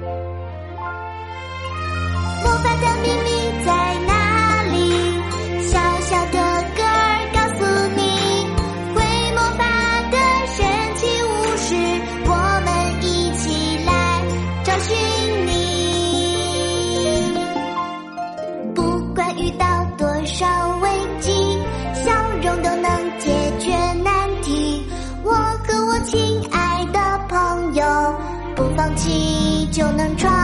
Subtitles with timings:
[0.00, 0.25] Bye.
[29.76, 30.35] 就能穿